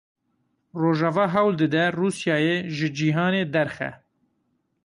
[0.79, 3.89] Rojava hewl dide Rûsyayê ji cîhanê derxe.